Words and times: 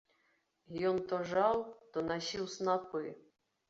Ён 0.93 0.97
то 1.13 1.21
жаў, 1.33 1.63
то 1.93 2.07
насіў 2.11 2.53
снапы. 2.59 3.09